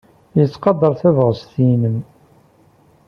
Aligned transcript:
Yettqadar 0.37 0.93
tabɣest-nnem. 1.01 1.97